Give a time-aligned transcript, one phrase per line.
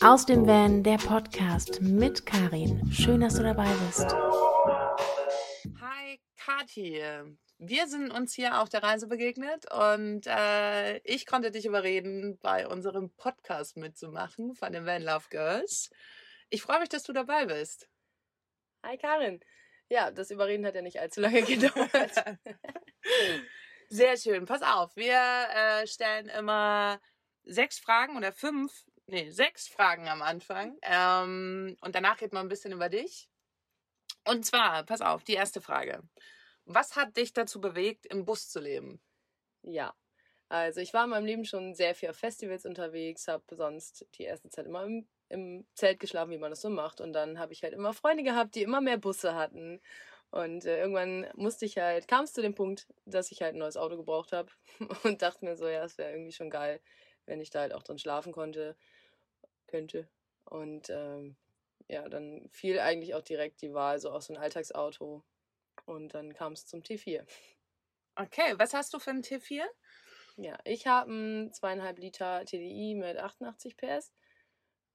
[0.00, 2.80] Aus dem Van, der Podcast mit Karin.
[2.92, 4.14] Schön, dass du dabei bist.
[5.80, 7.02] Hi, Kathi.
[7.58, 12.68] Wir sind uns hier auf der Reise begegnet und äh, ich konnte dich überreden, bei
[12.68, 15.90] unserem Podcast mitzumachen von den Van Love Girls.
[16.48, 17.88] Ich freue mich, dass du dabei bist.
[18.84, 19.40] Hi, Karin.
[19.88, 22.38] Ja, das Überreden hat ja nicht allzu lange gedauert.
[23.88, 24.46] Sehr schön.
[24.46, 27.00] Pass auf, wir äh, stellen immer
[27.44, 28.72] sechs Fragen oder fünf,
[29.06, 30.78] nee, sechs Fragen am Anfang.
[30.82, 33.28] Ähm, und danach geht man ein bisschen über dich.
[34.26, 36.02] Und zwar, pass auf, die erste Frage.
[36.64, 39.00] Was hat dich dazu bewegt, im Bus zu leben?
[39.62, 39.94] Ja,
[40.50, 44.24] also ich war in meinem Leben schon sehr viel auf Festivals unterwegs, habe sonst die
[44.24, 47.00] erste Zeit immer im, im Zelt geschlafen, wie man das so macht.
[47.00, 49.80] Und dann habe ich halt immer Freunde gehabt, die immer mehr Busse hatten.
[50.30, 53.58] Und äh, irgendwann musste ich halt, kam es zu dem Punkt, dass ich halt ein
[53.58, 54.50] neues Auto gebraucht habe
[55.04, 56.80] und dachte mir so, ja, es wäre irgendwie schon geil,
[57.30, 58.76] wenn ich da halt auch drin schlafen konnte,
[59.68, 60.08] könnte.
[60.44, 61.36] Und ähm,
[61.88, 65.24] ja, dann fiel eigentlich auch direkt die Wahl so aus so ein Alltagsauto.
[65.86, 67.24] Und dann kam es zum T4.
[68.16, 69.62] Okay, was hast du für ein T4?
[70.36, 74.12] Ja, ich habe einen zweieinhalb Liter TDI mit 88 PS.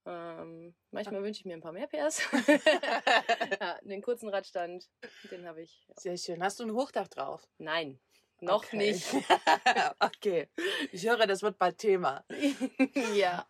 [0.04, 2.22] Ähm, manchmal wünsche ich mir ein paar mehr PS.
[3.60, 4.88] ja, den kurzen Radstand,
[5.30, 5.86] den habe ich.
[5.88, 5.94] Ja.
[5.96, 6.42] Sehr schön.
[6.42, 7.48] Hast du ein Hochdach drauf?
[7.58, 7.98] Nein,
[8.42, 8.76] noch Okay.
[8.76, 9.06] nicht.
[10.00, 10.48] okay.
[10.92, 12.24] Ich höre, das wird bald Thema.
[13.14, 13.46] ja.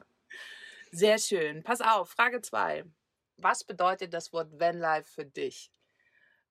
[0.93, 1.63] Sehr schön.
[1.63, 2.85] Pass auf, Frage 2.
[3.37, 5.71] Was bedeutet das Wort Vanlife für dich?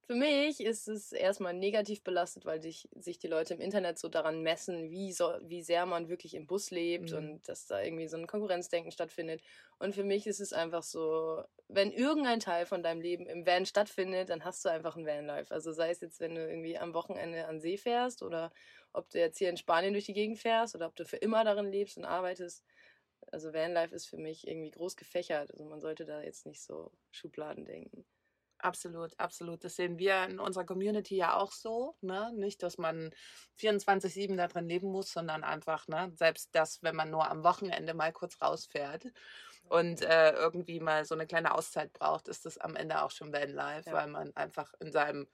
[0.07, 4.07] Für mich ist es erstmal negativ belastet, weil sich, sich die Leute im Internet so
[4.07, 7.17] daran messen, wie, so, wie sehr man wirklich im Bus lebt Mhm.
[7.17, 9.41] und dass da irgendwie so ein Konkurrenzdenken stattfindet.
[9.79, 13.65] Und für mich ist es einfach so, wenn irgendein Teil von deinem Leben im Van
[13.65, 15.51] stattfindet, dann hast du einfach ein Vanlife.
[15.51, 18.51] Also sei es jetzt, wenn du irgendwie am Wochenende an See fährst oder
[18.93, 21.43] ob du jetzt hier in Spanien durch die Gegend fährst oder ob du für immer
[21.43, 22.63] darin lebst und arbeitest.
[23.31, 25.51] Also Vanlife ist für mich irgendwie groß gefächert.
[25.51, 28.05] Also man sollte da jetzt nicht so Schubladen denken.
[28.59, 29.63] Absolut, absolut.
[29.63, 31.95] Das sehen wir in unserer Community ja auch so.
[32.01, 32.31] Ne?
[32.35, 33.11] Nicht, dass man
[33.59, 37.93] 24-7 da drin leben muss, sondern einfach, ne, selbst das, wenn man nur am Wochenende
[37.93, 39.05] mal kurz rausfährt
[39.69, 43.33] und äh, irgendwie mal so eine kleine Auszeit braucht, ist das am Ende auch schon
[43.33, 43.93] Vanlife, Ja.
[43.93, 45.27] weil man einfach in seinem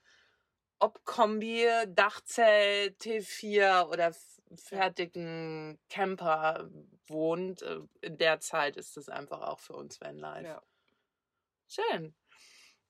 [0.79, 4.13] ob Kombi, Dachzelt, T4 oder
[4.55, 6.69] fertigen Camper
[7.07, 7.61] wohnt.
[7.61, 10.47] äh, In der Zeit ist das einfach auch für uns Vanlife.
[10.47, 10.61] Ja.
[11.67, 12.13] Schön.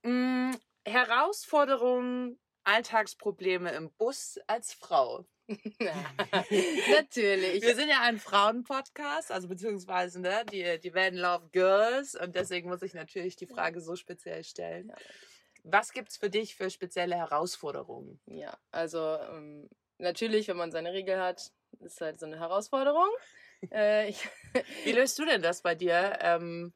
[0.03, 0.51] Mm,
[0.85, 5.25] Herausforderungen, Alltagsprobleme im Bus als Frau.
[5.79, 7.62] Natürlich.
[7.62, 12.69] Wir sind ja ein Frauenpodcast, also beziehungsweise ne, die, die Van Love Girls und deswegen
[12.69, 14.91] muss ich natürlich die Frage so speziell stellen.
[15.63, 18.19] Was gibt es für dich für spezielle Herausforderungen?
[18.25, 23.09] Ja, also ähm, natürlich, wenn man seine Regel hat, ist halt so eine Herausforderung.
[23.69, 24.13] äh,
[24.83, 26.73] Wie löst du denn das bei dir ähm,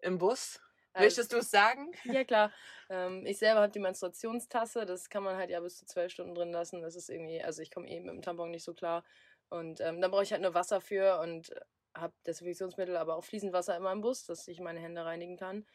[0.00, 0.60] im Bus?
[0.92, 1.92] Also, Möchtest du es sagen?
[2.04, 2.52] ja, klar.
[2.88, 6.34] Ähm, ich selber habe die Menstruationstasse, das kann man halt ja bis zu zwölf Stunden
[6.34, 6.82] drin lassen.
[6.82, 9.04] Das ist irgendwie, also ich komme eben mit dem Tampon nicht so klar.
[9.48, 11.52] Und ähm, dann brauche ich halt nur Wasser für und
[11.94, 15.66] habe Desinfektionsmittel, aber auch fließend Wasser immer im Bus, dass ich meine Hände reinigen kann.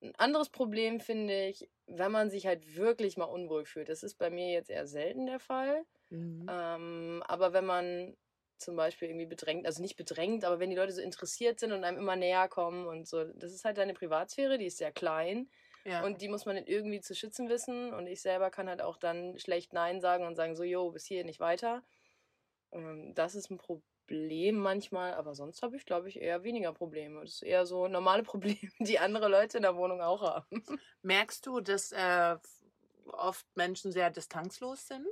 [0.00, 3.88] Ein anderes Problem finde ich, wenn man sich halt wirklich mal unwohl fühlt.
[3.88, 5.84] Das ist bei mir jetzt eher selten der Fall.
[6.10, 6.48] Mhm.
[6.48, 8.16] Ähm, aber wenn man
[8.62, 11.84] zum Beispiel irgendwie bedrängt, also nicht bedrängt, aber wenn die Leute so interessiert sind und
[11.84, 15.50] einem immer näher kommen und so, das ist halt deine Privatsphäre, die ist sehr klein
[15.84, 16.04] Ja.
[16.04, 19.38] und die muss man irgendwie zu schützen wissen und ich selber kann halt auch dann
[19.38, 21.84] schlecht Nein sagen und sagen so, jo, bis hier nicht weiter.
[22.72, 27.20] Ähm, das ist ein Problem manchmal, aber sonst habe ich, glaube ich, eher weniger Probleme.
[27.22, 30.64] Das ist eher so normale Probleme, die andere Leute in der Wohnung auch haben.
[31.02, 32.36] Merkst du, dass äh,
[33.06, 35.06] oft Menschen sehr distanzlos sind?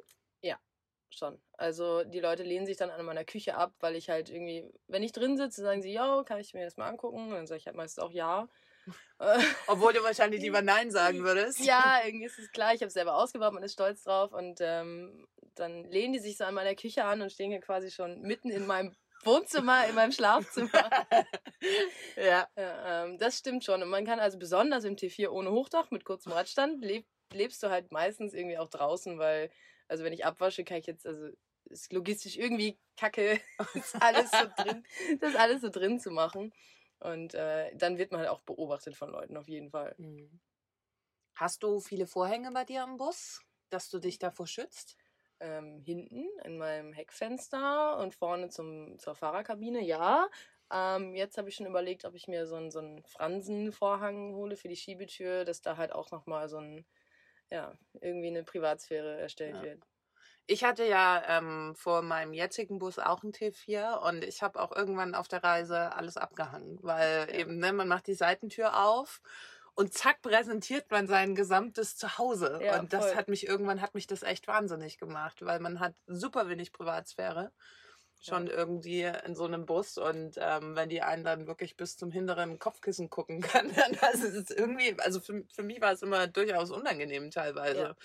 [1.10, 1.40] Schon.
[1.58, 5.02] Also die Leute lehnen sich dann an meiner Küche ab, weil ich halt irgendwie, wenn
[5.02, 7.28] ich drin sitze, sagen sie, ja, kann ich mir das mal angucken?
[7.28, 8.48] Und dann sage ich halt meistens auch ja.
[9.66, 11.60] Obwohl du wahrscheinlich lieber Nein sagen würdest.
[11.60, 14.60] ja, irgendwie ist es klar, ich habe es selber ausgebaut, man ist stolz drauf und
[14.60, 18.22] ähm, dann lehnen die sich so an meiner Küche an und stehen hier quasi schon
[18.22, 18.94] mitten in meinem
[19.24, 20.70] Wohnzimmer, in meinem Schlafzimmer.
[22.16, 22.48] ja.
[22.56, 23.82] Ja, ähm, das stimmt schon.
[23.82, 27.68] Und man kann also besonders im T4 ohne Hochdach mit kurzem Radstand leb, lebst du
[27.68, 29.50] halt meistens irgendwie auch draußen, weil,
[29.90, 31.30] also wenn ich abwasche, kann ich jetzt, also
[31.64, 33.40] ist logistisch irgendwie kacke,
[33.74, 34.84] das alles so drin,
[35.20, 36.52] das alles so drin zu machen.
[37.00, 39.94] Und äh, dann wird man halt auch beobachtet von Leuten auf jeden Fall.
[39.98, 40.40] Mhm.
[41.34, 44.96] Hast du viele Vorhänge bei dir im Bus, dass du dich davor schützt?
[45.40, 50.28] Ähm, hinten in meinem Heckfenster und vorne zum, zur Fahrerkabine, ja.
[50.70, 54.56] Ähm, jetzt habe ich schon überlegt, ob ich mir so einen, so einen Fransenvorhang hole
[54.56, 56.84] für die Schiebetür, dass da halt auch nochmal so ein,
[57.50, 59.62] ja, irgendwie eine Privatsphäre erstellt Ja.
[59.62, 59.84] wird.
[60.46, 64.72] Ich hatte ja ähm, vor meinem jetzigen Bus auch einen T4 und ich habe auch
[64.76, 67.38] irgendwann auf der Reise alles abgehangen, weil Ja.
[67.40, 69.22] eben, ne, man macht die Seitentür auf
[69.74, 72.60] und zack präsentiert man sein gesamtes Zuhause.
[72.60, 73.14] Ja, und das voll.
[73.14, 77.52] hat mich irgendwann hat mich das echt wahnsinnig gemacht, weil man hat super wenig Privatsphäre
[78.20, 82.10] schon irgendwie in so einem Bus und ähm, wenn die einen dann wirklich bis zum
[82.10, 86.26] hinteren Kopfkissen gucken können, dann das ist irgendwie, also für, für mich war es immer
[86.26, 87.80] durchaus unangenehm teilweise.
[87.80, 87.96] Ja.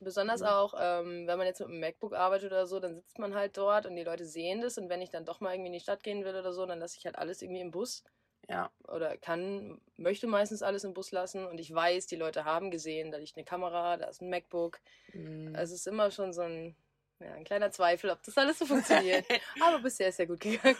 [0.00, 0.46] Besonders Mhm.
[0.46, 3.56] auch, ähm, wenn man jetzt mit einem MacBook arbeitet oder so, dann sitzt man halt
[3.56, 4.76] dort und die Leute sehen das.
[4.76, 6.78] Und wenn ich dann doch mal irgendwie in die Stadt gehen will oder so, dann
[6.80, 8.04] lasse ich halt alles irgendwie im Bus.
[8.48, 8.70] Ja.
[8.88, 11.46] Oder kann, möchte meistens alles im Bus lassen.
[11.46, 14.80] Und ich weiß, die Leute haben gesehen, da liegt eine Kamera, da ist ein MacBook.
[15.12, 15.54] Mhm.
[15.56, 16.76] Also es ist immer schon so ein,
[17.24, 19.24] ja, ein kleiner Zweifel, ob das alles so funktioniert.
[19.60, 20.76] Aber bisher ist ja gut gegangen.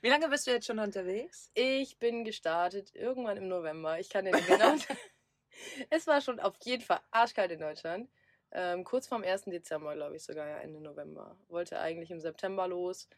[0.00, 1.50] Wie lange bist du jetzt schon unterwegs?
[1.54, 3.98] Ich bin gestartet irgendwann im November.
[3.98, 4.74] Ich kann dir nicht genau.
[5.90, 8.08] es war schon auf jeden Fall arschkalt in Deutschland.
[8.52, 9.44] Ähm, kurz vorm 1.
[9.46, 11.36] Dezember, glaube ich sogar, ja, Ende November.
[11.48, 13.08] Wollte eigentlich im September los.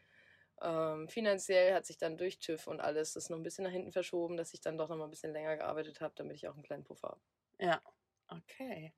[0.61, 3.93] Ähm, finanziell hat sich dann durch TÜV und alles das noch ein bisschen nach hinten
[3.93, 6.55] verschoben, dass ich dann doch noch mal ein bisschen länger gearbeitet habe, damit ich auch
[6.55, 7.21] einen kleinen Puffer habe.
[7.59, 7.81] Ja.
[8.27, 8.93] Okay.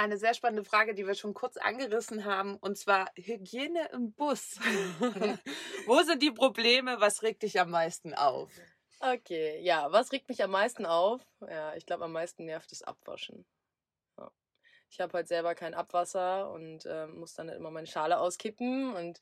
[0.00, 4.56] Eine sehr spannende Frage, die wir schon kurz angerissen haben, und zwar Hygiene im Bus.
[5.86, 7.02] Wo sind die Probleme?
[7.02, 8.50] Was regt dich am meisten auf?
[9.00, 11.20] Okay, ja, was regt mich am meisten auf?
[11.46, 13.44] Ja, ich glaube, am meisten nervt das Abwaschen.
[14.16, 14.30] Ja.
[14.88, 18.94] Ich habe halt selber kein Abwasser und ähm, muss dann halt immer meine Schale auskippen
[18.94, 19.20] und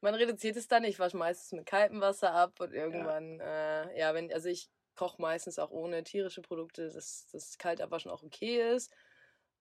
[0.00, 0.84] man reduziert es dann.
[0.84, 4.70] Ich wasche meistens mit kaltem Wasser ab und irgendwann, ja, äh, ja wenn, also ich
[4.94, 8.94] koche meistens auch ohne tierische Produkte, dass das Kaltabwaschen auch okay ist.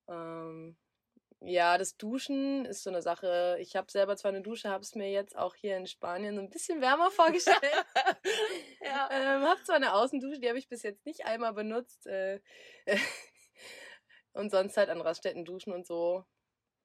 [0.08, 0.78] Ähm,
[1.46, 3.58] ja, das Duschen ist so eine Sache.
[3.60, 6.42] Ich habe selber zwar eine Dusche, habe es mir jetzt auch hier in Spanien so
[6.42, 7.60] ein bisschen wärmer vorgestellt.
[8.86, 9.10] Ja.
[9.12, 12.06] Ähm, hab zwar eine Außendusche, die habe ich bis jetzt nicht einmal benutzt.
[12.06, 12.40] Äh,
[14.34, 16.26] und sonst halt an Raststätten duschen und so.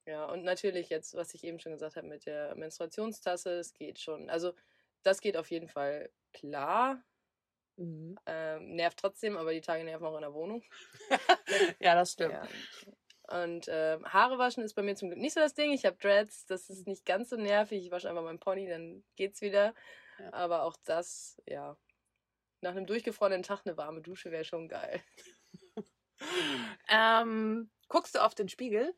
[0.06, 3.99] Ja, und natürlich jetzt, was ich eben schon gesagt habe mit der Menstruationstasse, es geht
[4.00, 4.31] schon.
[4.31, 4.55] Also,
[5.03, 7.03] das geht auf jeden Fall klar.
[7.76, 8.19] Mhm.
[8.26, 10.62] Ähm, nervt trotzdem, aber die Tage nerven auch in der Wohnung.
[11.81, 12.35] Ja, das stimmt.
[12.35, 12.49] Ja.
[13.28, 15.72] Und ähm, Haare waschen ist bei mir zum Glück nicht so das Ding.
[15.72, 17.84] Ich habe Dreads, das ist nicht ganz so nervig.
[17.84, 19.75] Ich wasche einfach meinen Pony, dann geht's wieder.
[20.19, 20.32] Ja.
[20.32, 21.76] Aber auch das, ja.
[22.60, 25.02] Nach einem durchgefrorenen Tag eine warme Dusche wäre schon geil.
[26.90, 28.94] Ähm, guckst du auf den Spiegel?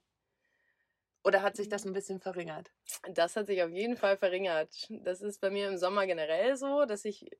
[1.22, 2.72] Oder hat sich das ein bisschen verringert?
[3.12, 4.86] Das hat sich auf jeden Fall verringert.
[4.88, 7.30] Das ist bei mir im Sommer generell so, dass ich,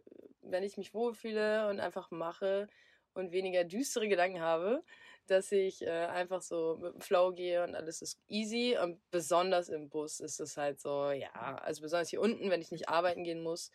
[0.42, 2.68] wenn ich mich wohlfühle und einfach mache
[3.14, 4.84] und weniger düstere Gedanken habe,
[5.26, 8.76] dass ich äh, einfach so mit dem Flow gehe und alles ist easy.
[8.82, 12.72] Und besonders im Bus ist es halt so, ja, also besonders hier unten, wenn ich
[12.72, 13.70] nicht arbeiten gehen muss,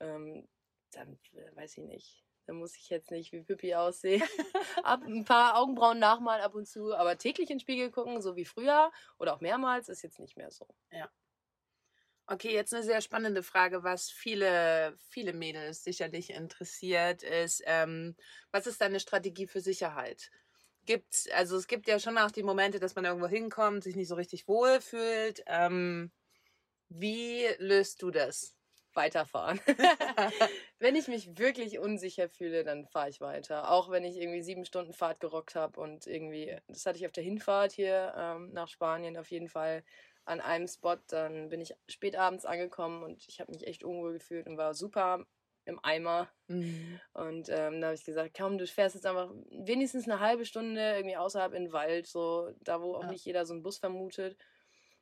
[0.00, 0.48] ähm,
[0.92, 2.24] dann äh, weiß ich nicht.
[2.46, 4.22] Dann muss ich jetzt nicht wie Pippi aussehen.
[4.84, 8.36] ab, ein paar Augenbrauen nachmalen ab und zu, aber täglich in den Spiegel gucken, so
[8.36, 10.66] wie früher oder auch mehrmals, ist jetzt nicht mehr so.
[12.26, 18.14] Okay, jetzt eine sehr spannende Frage, was viele, viele Mädels sicherlich interessiert, ist, ähm,
[18.52, 20.30] was ist deine Strategie für Sicherheit?
[20.90, 24.08] Gibt's, also es gibt ja schon auch die Momente, dass man irgendwo hinkommt, sich nicht
[24.08, 25.40] so richtig wohl fühlt.
[25.46, 26.10] Ähm,
[26.88, 28.56] wie löst du das?
[28.92, 29.60] Weiterfahren.
[30.80, 33.70] wenn ich mich wirklich unsicher fühle, dann fahre ich weiter.
[33.70, 37.12] Auch wenn ich irgendwie sieben Stunden Fahrt gerockt habe und irgendwie, das hatte ich auf
[37.12, 39.84] der Hinfahrt hier ähm, nach Spanien auf jeden Fall
[40.24, 40.96] an einem Spot.
[41.06, 44.74] Dann bin ich spät abends angekommen und ich habe mich echt unwohl gefühlt und war
[44.74, 45.24] super
[45.70, 46.28] im Eimer.
[47.14, 50.80] Und ähm, da habe ich gesagt, komm, du fährst jetzt einfach wenigstens eine halbe Stunde
[50.96, 53.10] irgendwie außerhalb in den Wald, so da, wo auch Ja.
[53.12, 54.36] nicht jeder so einen Bus vermutet.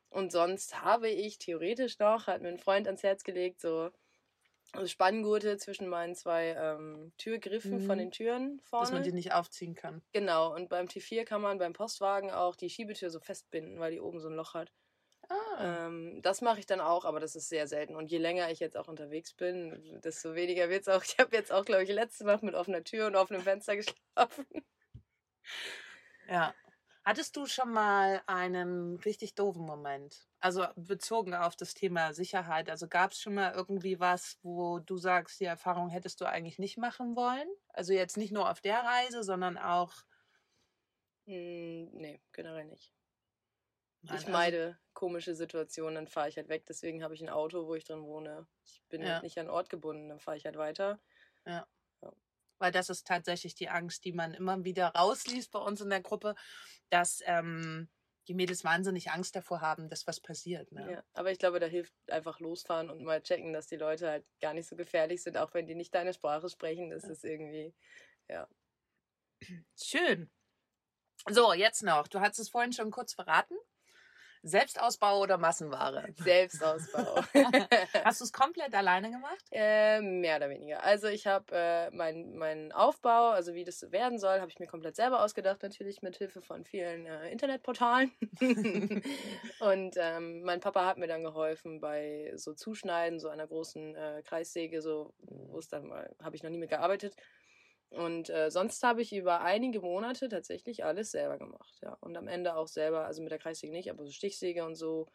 [0.09, 3.91] Und sonst habe ich theoretisch noch, hat mir ein Freund ans Herz gelegt, so
[4.73, 7.99] also Spanngurte zwischen meinen zwei ähm, Türgriffen von Mhm.
[7.99, 8.91] den Türen Dass vorne.
[8.91, 10.01] man die nicht aufziehen kann.
[10.13, 13.99] genau, und beim T4 kann man beim Postwagen auch die Schiebetür so festbinden, weil die
[14.01, 14.71] oben so ein Loch hat.
[15.29, 15.85] Ah.
[15.85, 17.95] Ähm, das mache ich dann auch, aber das ist sehr selten.
[17.95, 21.03] Und je länger ich jetzt auch unterwegs bin, desto weniger wird es auch.
[21.03, 24.45] Ich habe jetzt auch, glaube ich, letzte Nacht mit offener Tür und offenem Fenster geschlafen.
[26.27, 26.53] Ja.
[27.05, 30.27] Hattest du schon mal einen richtig doofen Moment?
[30.39, 32.69] Also bezogen auf das Thema Sicherheit.
[32.69, 36.59] Also gab es schon mal irgendwie was, wo du sagst, die Erfahrung hättest du eigentlich
[36.59, 37.47] nicht machen wollen?
[37.69, 39.93] Also jetzt nicht nur auf der Reise, sondern auch.
[41.25, 42.93] Hm, nee, generell nicht.
[44.01, 46.65] Nein, ich also- meide komische Situationen, dann fahre ich halt weg.
[46.67, 48.45] Deswegen habe ich ein Auto, wo ich drin wohne.
[48.65, 49.13] Ich bin Ja.
[49.13, 50.99] halt nicht an Ort gebunden, dann fahre ich halt weiter.
[52.61, 56.01] weil das ist tatsächlich die Angst, die man immer wieder rausliest bei uns in der
[56.01, 56.35] Gruppe,
[56.89, 57.87] dass ähm,
[58.27, 60.69] die Mädels wahnsinnig Angst davor haben, dass was passiert.
[60.73, 60.91] Ne?
[60.91, 61.03] Ja.
[61.13, 64.53] Aber ich glaube, da hilft einfach losfahren und mal checken, dass die Leute halt gar
[64.53, 66.89] nicht so gefährlich sind, auch wenn die nicht deine Sprache sprechen.
[66.89, 67.73] Das ist irgendwie,
[69.81, 70.29] Schön.
[71.29, 72.07] So, jetzt noch.
[72.07, 73.55] Du hast es vorhin schon kurz verraten.
[74.43, 76.07] Selbstausbau oder Massenware?
[76.17, 77.23] Selbstausbau.
[78.03, 79.43] Hast du es komplett alleine gemacht?
[79.51, 80.83] äh, mehr oder weniger.
[80.83, 84.67] Also ich habe äh, meinen mein Aufbau, also wie das werden soll, habe ich mir
[84.67, 88.11] komplett selber ausgedacht, natürlich mit Hilfe von vielen äh, Internetportalen.
[89.59, 94.23] Und ähm, mein Papa hat mir dann geholfen bei so Zuschneiden, so einer großen äh,
[94.25, 97.15] Kreissäge, so wo es dann mal, habe ich noch nie mit gearbeitet.
[97.91, 101.97] Und äh, sonst habe ich über einige Monate tatsächlich alles selber gemacht, ja.
[102.01, 105.07] Und am Ende auch selber, also mit der Kreissäge nicht, aber so Stichsäge und so.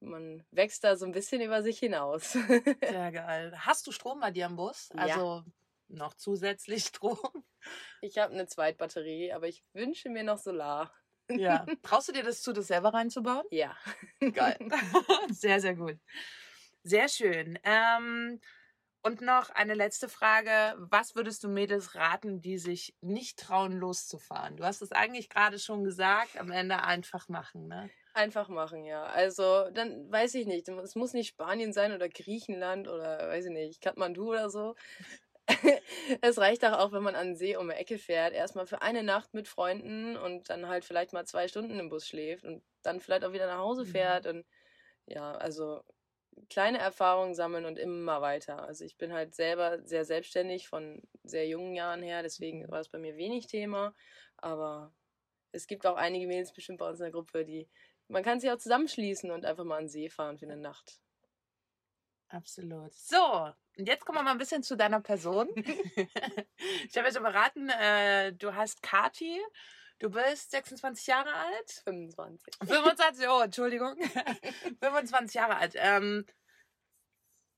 [0.00, 2.32] Man wächst da so ein bisschen über sich hinaus.
[2.82, 3.52] Sehr geil.
[3.58, 4.90] Hast du Strom bei dir im Bus?
[4.94, 5.02] Ja.
[5.02, 5.44] Also
[5.88, 7.44] noch zusätzlich Strom?
[8.00, 10.92] Ich habe eine Zweitbatterie, aber ich wünsche mir noch Solar.
[11.30, 11.66] Ja.
[11.82, 13.44] Traust du dir das zu, das selber reinzubauen?
[13.50, 13.76] Ja.
[14.20, 14.58] Geil.
[15.30, 15.98] sehr, sehr gut.
[16.82, 17.58] Sehr schön.
[17.64, 18.40] Ähm,
[19.04, 20.74] und noch eine letzte Frage.
[20.78, 24.56] Was würdest du Mädels raten, die sich nicht trauen, loszufahren?
[24.56, 27.92] Du hast es eigentlich gerade schon gesagt, am Ende einfach machen, ne?
[28.16, 29.04] Einfach machen, ja.
[29.06, 30.68] Also, dann weiß ich nicht.
[30.68, 34.76] Es muss nicht Spanien sein oder Griechenland oder weiß ich nicht, Kathmandu oder so.
[36.22, 38.82] es reicht auch, auch, wenn man an den See um die Ecke fährt, erstmal für
[38.82, 42.64] eine Nacht mit Freunden und dann halt vielleicht mal zwei Stunden im Bus schläft und
[42.82, 43.86] dann vielleicht auch wieder nach Hause Mhm.
[43.86, 44.26] fährt.
[44.26, 44.46] Und
[45.06, 45.82] ja, also
[46.50, 48.62] kleine Erfahrungen sammeln und immer weiter.
[48.66, 52.88] Also ich bin halt selber sehr selbstständig von sehr jungen Jahren her, deswegen war es
[52.88, 53.94] bei mir wenig Thema.
[54.36, 54.92] Aber
[55.52, 57.68] es gibt auch einige Mädels bestimmt bei uns in der Gruppe, die
[58.08, 61.00] man kann sich auch zusammenschließen und einfach mal an den See fahren für eine Nacht.
[62.28, 62.92] Absolut.
[62.92, 65.48] So, und jetzt kommen wir mal ein bisschen zu deiner Person.
[65.56, 69.40] ich habe ja schon verraten, äh, du heißt Kati.
[70.04, 71.70] Du bist 26 Jahre alt.
[71.84, 72.56] 25.
[72.62, 73.96] 25, oh, Entschuldigung.
[74.82, 75.72] 25 Jahre alt.
[75.76, 76.26] Ähm,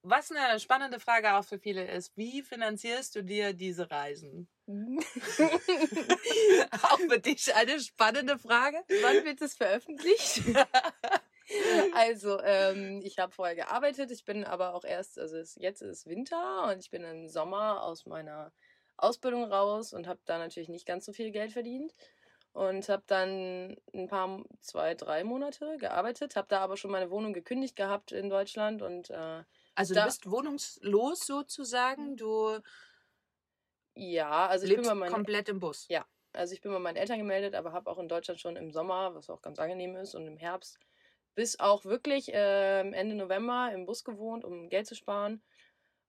[0.02, 4.48] was eine spannende Frage auch für viele ist, wie finanzierst du dir diese Reisen?
[4.68, 8.78] auch für dich eine spannende Frage.
[9.02, 10.42] Wann wird es veröffentlicht?
[11.94, 16.70] also, ähm, ich habe vorher gearbeitet, ich bin aber auch erst, also jetzt ist Winter
[16.70, 18.52] und ich bin im Sommer aus meiner
[18.98, 21.92] Ausbildung raus und habe da natürlich nicht ganz so viel Geld verdient
[22.56, 27.34] und habe dann ein paar, zwei, drei Monate gearbeitet, habe da aber schon meine Wohnung
[27.34, 29.42] gekündigt gehabt in Deutschland und äh,
[29.74, 32.58] Also du bist wohnungslos sozusagen, du
[33.94, 35.86] ja, also ich bin lebst bei meinen komplett im Bus.
[35.88, 36.06] Ja.
[36.32, 39.14] Also ich bin bei meinen Eltern gemeldet, aber habe auch in Deutschland schon im Sommer,
[39.14, 40.78] was auch ganz angenehm ist, und im Herbst
[41.34, 45.42] bis auch wirklich ähm, Ende November im Bus gewohnt, um Geld zu sparen.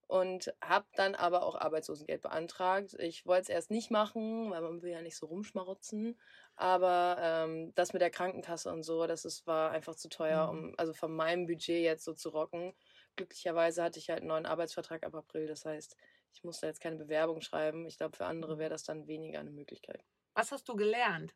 [0.08, 2.96] Und habe dann aber auch Arbeitslosengeld beantragt.
[3.00, 6.18] Ich wollte es erst nicht machen, weil man will ja nicht so rumschmarotzen.
[6.56, 10.60] Aber ähm, das mit der Krankenkasse und so, das ist, war einfach zu teuer, Mhm.
[10.60, 12.74] um also von meinem Budget jetzt so zu rocken.
[13.18, 15.48] Glücklicherweise hatte ich halt einen neuen Arbeitsvertrag ab April.
[15.48, 15.98] Das heißt,
[16.34, 17.86] ich musste jetzt keine Bewerbung schreiben.
[17.86, 20.04] Ich glaube, für andere wäre das dann weniger eine Möglichkeit.
[20.36, 21.34] Was hast du gelernt?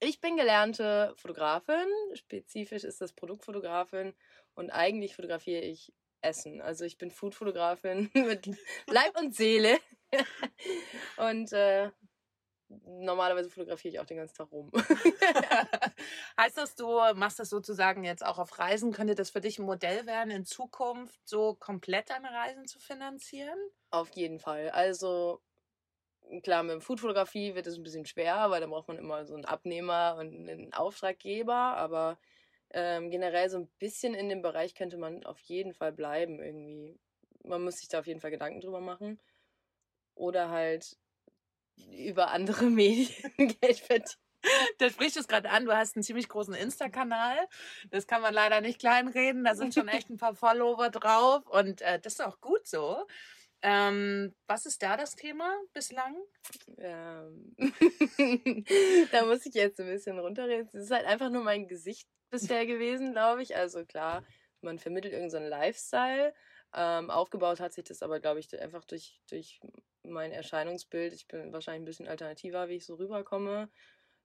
[0.00, 1.86] Ich bin gelernte Fotografin.
[2.14, 4.14] Spezifisch ist das Produktfotografin.
[4.54, 6.60] Und eigentlich fotografiere ich Essen.
[6.60, 8.50] Also ich bin Foodfotografin mit
[8.86, 9.78] Leib und Seele.
[11.16, 11.90] und äh,
[12.86, 14.70] normalerweise fotografiere ich auch den ganzen Tag rum.
[16.38, 18.92] heißt das, du machst das sozusagen jetzt auch auf Reisen?
[18.92, 23.58] Könnte das für dich ein Modell werden, in Zukunft so komplett deine Reisen zu finanzieren?
[23.90, 24.70] Auf jeden Fall.
[24.70, 25.42] Also
[26.42, 29.44] klar, mit Foodfotografie wird es ein bisschen schwer, weil da braucht man immer so einen
[29.44, 31.54] Abnehmer und einen Auftraggeber.
[31.54, 32.18] Aber
[32.72, 36.98] ähm, generell so ein bisschen in dem Bereich könnte man auf jeden Fall bleiben irgendwie.
[37.44, 39.20] Man muss sich da auf jeden Fall Gedanken drüber machen.
[40.14, 40.96] Oder halt
[41.90, 43.08] über andere Medien
[43.60, 44.16] Geld verdienen.
[44.78, 47.36] Da sprichst du es gerade an, du hast einen ziemlich großen Insta-Kanal.
[47.90, 49.44] Das kann man leider nicht kleinreden.
[49.44, 53.06] Da sind schon echt ein paar Follower drauf und äh, das ist auch gut so.
[53.64, 56.16] Ähm, was ist da das Thema bislang?
[56.78, 57.54] Ähm,
[59.12, 60.66] da muss ich jetzt ein bisschen runterreden.
[60.66, 63.54] Es ist halt einfach nur mein Gesicht bisher gewesen, glaube ich.
[63.56, 64.24] Also klar,
[64.60, 66.34] man vermittelt irgendeinen so Lifestyle.
[66.74, 69.60] Ähm, aufgebaut hat sich das aber, glaube ich, einfach durch, durch
[70.02, 71.12] mein Erscheinungsbild.
[71.12, 73.70] Ich bin wahrscheinlich ein bisschen alternativer, wie ich so rüberkomme.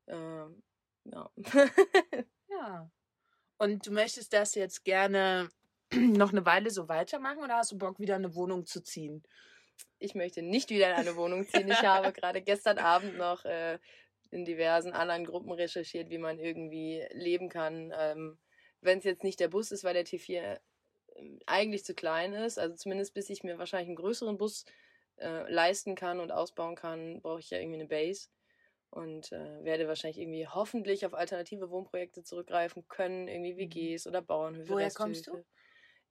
[0.07, 0.63] Ähm,
[1.05, 1.29] ja.
[2.49, 2.89] Ja.
[3.57, 5.49] Und du möchtest das jetzt gerne
[5.93, 9.21] noch eine Weile so weitermachen oder hast du Bock, wieder eine Wohnung zu ziehen?
[9.99, 11.69] ich möchte nicht wieder in eine Wohnung ziehen.
[11.69, 13.79] Ich habe gerade gestern Abend noch äh,
[14.31, 17.93] in diversen anderen Gruppen recherchiert, wie man irgendwie leben kann.
[17.97, 18.37] Ähm,
[18.81, 20.59] Wenn es jetzt nicht der Bus ist, weil der T4
[21.15, 24.65] ähm, eigentlich zu klein ist, also zumindest bis ich mir wahrscheinlich einen größeren Bus
[25.17, 28.29] äh, leisten kann und ausbauen kann, brauche ich ja irgendwie eine Base.
[28.89, 34.69] Und äh, werde wahrscheinlich irgendwie hoffentlich auf alternative Wohnprojekte zurückgreifen können, irgendwie WGs oder Bauernhöfe.
[34.69, 35.31] Woher kommst du?
[35.31, 35.45] Resthöfe.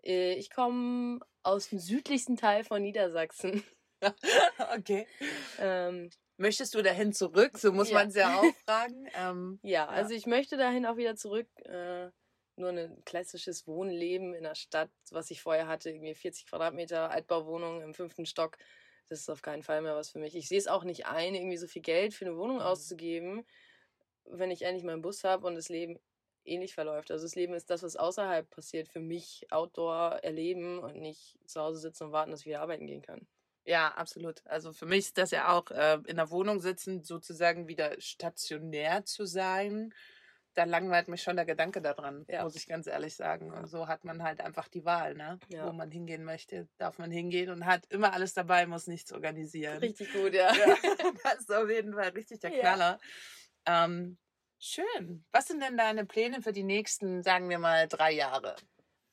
[0.04, 3.62] Äh, Ich komme aus dem südlichsten Teil von Niedersachsen.
[4.76, 5.06] okay.
[5.58, 7.58] Ähm, Möchtest du dahin zurück?
[7.58, 7.92] So muss Ja.
[7.92, 9.08] man es ja auch fragen.
[9.14, 11.48] Ähm, Ja, also ich möchte dahin auch wieder zurück.
[11.64, 12.10] Äh,
[12.56, 17.82] nur ein klassisches Wohnleben in der Stadt, was ich vorher hatte, irgendwie 40 Quadratmeter Altbauwohnung
[17.82, 18.56] im fünften Stock.
[19.08, 20.34] Das ist auf keinen Fall mehr was für mich.
[20.36, 22.62] Ich sehe es auch nicht ein, irgendwie so viel Geld für eine Wohnung Mhm.
[22.62, 23.44] auszugeben,
[24.24, 25.98] wenn ich endlich meinen Bus habe und das Leben
[26.44, 27.10] ähnlich verläuft.
[27.10, 31.60] Also das Leben ist das, was außerhalb passiert, für mich Outdoor erleben und nicht zu
[31.60, 33.28] Hause sitzen und warten, dass ich wieder arbeiten gehen kann.
[33.66, 34.46] Ja, absolut.
[34.46, 39.04] Also für mich ist das ja auch äh, in der Wohnung sitzen, sozusagen wieder stationär
[39.04, 39.92] zu sein.
[40.54, 42.42] Da langweilt mich schon der Gedanke daran, Ja.
[42.42, 43.52] muss ich ganz ehrlich sagen.
[43.52, 45.38] Und so hat man halt einfach die Wahl, ne?
[45.48, 45.66] Ja.
[45.66, 49.78] Wo man hingehen möchte, darf man hingehen und hat immer alles dabei, muss nichts organisieren.
[49.78, 50.54] Richtig gut, ja.
[50.54, 50.76] Ja,
[51.24, 52.52] das ist auf jeden Fall richtig der.
[52.52, 52.98] Knaller.
[53.66, 54.16] Ähm,
[54.58, 55.26] schön.
[55.32, 58.56] Was sind denn deine Pläne für die nächsten, sagen wir mal, drei Jahre?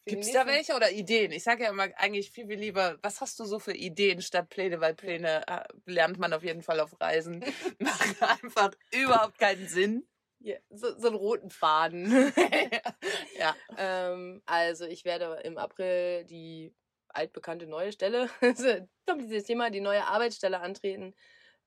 [0.05, 1.31] Gibt es da welche oder Ideen?
[1.31, 4.50] Ich sage ja immer eigentlich viel, viel lieber, was hast du so für Ideen statt
[4.50, 4.81] Pläne?
[4.81, 7.43] Weil Pläne äh, lernt man auf jeden Fall auf Reisen.
[7.79, 10.05] Machen einfach überhaupt keinen Sinn.
[10.39, 12.33] Ja, so, so einen roten Faden.
[13.39, 13.55] ja.
[13.77, 16.75] ähm, also ich werde im April die
[17.07, 18.29] altbekannte neue Stelle,
[19.07, 21.13] kompliziertes Thema, die neue Arbeitsstelle antreten,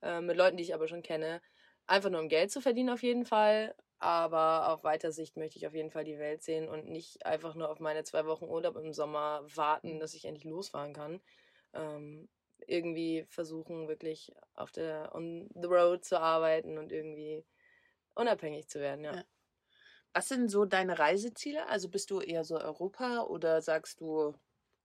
[0.03, 1.41] äh, mit Leuten, die ich aber schon kenne.
[1.87, 3.75] Einfach nur um Geld zu verdienen auf jeden Fall.
[3.99, 7.55] Aber auf weiter Sicht möchte ich auf jeden Fall die Welt sehen und nicht einfach
[7.55, 11.21] nur auf meine zwei Wochen Urlaub im Sommer warten, dass ich endlich losfahren kann.
[11.73, 12.29] Ähm,
[12.67, 17.47] irgendwie versuchen, wirklich auf der on the road zu arbeiten und irgendwie
[18.15, 19.17] unabhängig zu werden, ja.
[19.17, 19.25] Ja.
[20.15, 21.67] Was sind so deine Reiseziele?
[21.69, 24.35] Also bist du eher so Europa oder sagst du,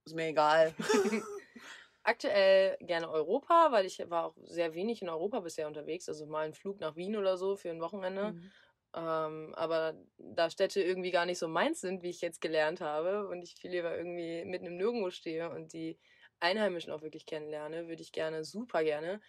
[0.05, 0.75] ist mir egal?
[2.03, 6.09] Aktuell gerne Europa, weil ich war auch sehr wenig in Europa bisher unterwegs.
[6.09, 8.33] Also mal einen Flug nach Wien oder so für ein Wochenende.
[8.33, 8.51] Mhm.
[8.93, 13.27] Ähm, aber da Städte irgendwie gar nicht so meins sind, wie ich jetzt gelernt habe,
[13.27, 15.97] und ich viel lieber irgendwie mitten im Nirgendwo stehe und die
[16.39, 19.21] Einheimischen auch wirklich kennenlerne, würde ich gerne, super gerne,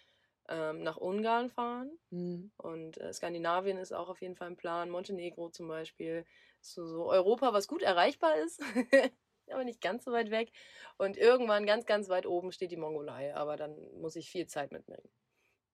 [0.48, 1.90] ähm, nach Ungarn fahren.
[2.10, 2.50] Mhm.
[2.56, 4.90] Und äh, Skandinavien ist auch auf jeden Fall ein Plan.
[4.90, 6.24] Montenegro zum Beispiel.
[6.60, 8.60] So, so Europa, was gut erreichbar ist,
[9.50, 10.52] aber nicht ganz so weit weg.
[10.96, 13.34] Und irgendwann ganz, ganz weit oben steht die Mongolei.
[13.34, 15.08] Aber dann muss ich viel Zeit mitbringen.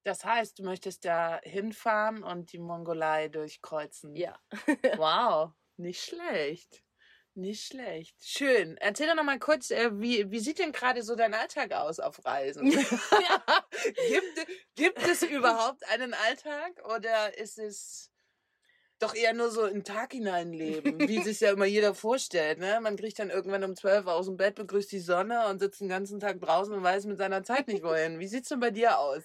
[0.05, 4.15] Das heißt, du möchtest da hinfahren und die Mongolei durchkreuzen.
[4.17, 4.39] Ja.
[4.97, 6.83] Wow, nicht schlecht.
[7.39, 8.17] Nicht schlecht.
[8.21, 8.77] Schön.
[8.79, 12.01] Erzähl doch noch mal kurz, äh, wie, wie sieht denn gerade so dein Alltag aus
[12.01, 12.69] auf Reisen?
[14.09, 18.11] gibt, gibt es überhaupt einen Alltag oder ist es
[18.99, 22.59] doch eher nur so in den Tag hineinleben, wie sich ja immer jeder vorstellt?
[22.59, 22.81] Ne?
[22.81, 25.81] Man kriegt dann irgendwann um 12 Uhr aus dem Bett, begrüßt die Sonne und sitzt
[25.81, 28.19] den ganzen Tag draußen und weiß mit seiner Zeit nicht wohin.
[28.19, 29.23] Wie sieht's denn bei dir aus?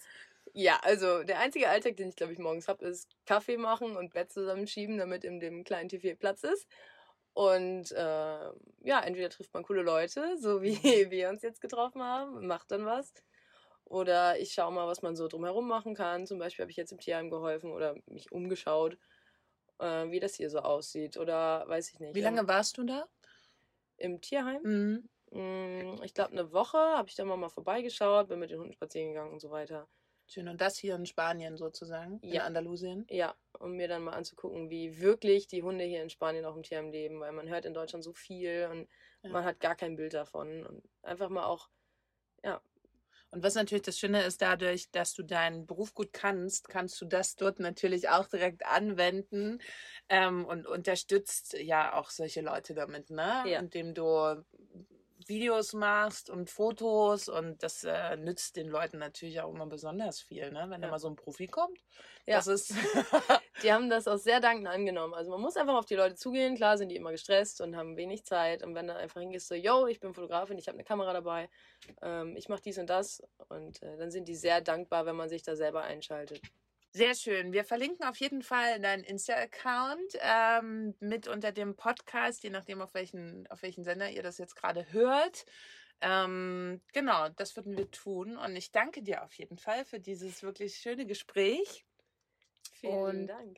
[0.53, 4.13] Ja, also der einzige Alltag, den ich glaube ich morgens habe, ist Kaffee machen und
[4.13, 6.67] Bett zusammenschieben, damit in dem kleinen T4 Platz ist.
[7.33, 7.95] Und äh,
[8.83, 12.85] ja, entweder trifft man coole Leute, so wie wir uns jetzt getroffen haben, macht dann
[12.85, 13.13] was.
[13.85, 16.27] Oder ich schaue mal, was man so drumherum machen kann.
[16.27, 18.97] Zum Beispiel habe ich jetzt im Tierheim geholfen oder mich umgeschaut,
[19.79, 21.17] äh, wie das hier so aussieht.
[21.17, 22.15] Oder weiß ich nicht.
[22.15, 23.05] Wie lange warst du da?
[23.97, 24.61] Im Tierheim?
[24.63, 25.09] Mhm.
[25.31, 28.73] Mm, Ich glaube, eine Woche habe ich da mal, mal vorbeigeschaut, bin mit den Hunden
[28.73, 29.87] spazieren gegangen und so weiter.
[30.33, 30.47] Schön.
[30.47, 32.45] Und das hier in Spanien sozusagen, in Ja.
[32.45, 33.05] Andalusien?
[33.09, 36.63] Ja, um mir dann mal anzugucken, wie wirklich die Hunde hier in Spanien auch im
[36.63, 38.89] Tierheim leben, weil man hört in Deutschland so viel und
[39.23, 39.29] Ja.
[39.31, 40.65] man hat gar kein Bild davon.
[40.65, 41.69] Und einfach mal auch,
[43.33, 47.05] Und was natürlich das Schöne ist, dadurch, dass du deinen Beruf gut kannst, kannst du
[47.05, 49.59] das dort natürlich auch direkt anwenden
[50.07, 53.43] ähm, und unterstützt ja auch solche Leute damit, ne?
[53.49, 53.59] Ja.
[53.59, 54.43] Indem du
[55.29, 60.51] Videos machst und Fotos und das äh, nützt den Leuten natürlich auch immer besonders viel,
[60.51, 60.65] ne?
[60.69, 60.91] Wenn da Ja.
[60.91, 61.79] mal so ein Profi kommt.
[62.25, 62.37] Ja.
[62.37, 62.73] Das ist
[63.63, 65.13] die haben das auch sehr dankend angenommen.
[65.13, 66.55] Also man muss einfach auf die Leute zugehen.
[66.55, 68.63] Klar sind die immer gestresst und haben wenig Zeit.
[68.63, 71.49] Und wenn du einfach hingehst, so, yo, ich bin Fotografin, ich habe eine Kamera dabei,
[72.01, 73.21] ähm, ich mache dies und das.
[73.49, 76.41] Und äh, dann sind die sehr dankbar, wenn man sich da selber einschaltet.
[76.95, 77.53] Sehr schön.
[77.53, 82.93] Wir verlinken auf jeden Fall deinen Insta-Account ähm, mit unter dem Podcast, je nachdem, auf
[82.93, 85.45] welchen, auf welchen Sender ihr das jetzt gerade hört.
[86.01, 88.37] Ähm, genau, das würden wir tun.
[88.37, 91.83] Und ich danke dir auf jeden Fall für dieses wirklich schöne Gespräch.
[92.73, 93.57] Vielen Und- Dank.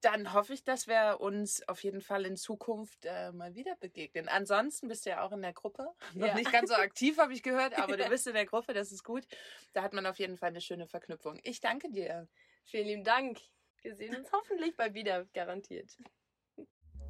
[0.00, 4.28] Dann hoffe ich, dass wir uns auf jeden Fall in Zukunft äh, mal wieder begegnen.
[4.28, 5.86] Ansonsten bist du ja auch in der Gruppe.
[6.14, 6.34] Noch Ja.
[6.34, 9.04] nicht ganz so aktiv, habe ich gehört, aber du bist in der Gruppe, das ist
[9.04, 9.24] gut.
[9.72, 11.38] Da hat man auf jeden Fall eine schöne Verknüpfung.
[11.42, 12.28] Ich danke dir.
[12.64, 13.38] Vielen lieben Dank.
[13.82, 15.96] Wir sehen uns hoffentlich bald wieder, garantiert.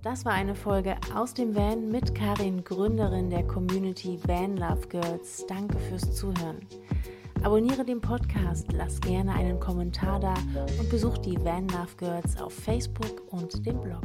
[0.03, 5.47] Das war eine Folge aus dem Van mit Karin, Gründerin der Community Van Love Girls.
[5.47, 6.67] Danke fürs Zuhören.
[7.43, 10.35] Abonniere den Podcast, lass gerne einen Kommentar da
[10.79, 14.03] und besuch die Van Love Girls auf Facebook und dem Blog.